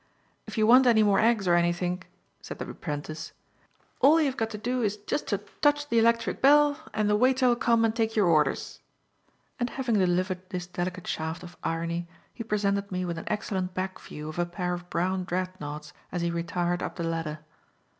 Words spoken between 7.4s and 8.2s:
come and take